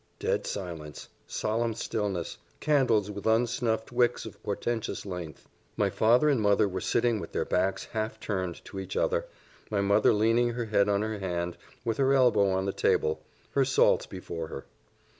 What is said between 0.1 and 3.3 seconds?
Dead silence solemn stillness candles with